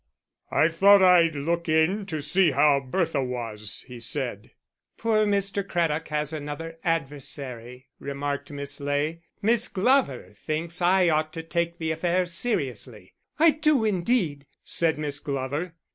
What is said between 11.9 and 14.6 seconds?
affair seriously." "I do, indeed,"